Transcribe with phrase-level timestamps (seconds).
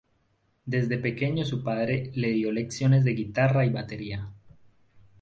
[0.65, 4.31] Desde pequeño su padre le dio lecciones de guitarra y batería.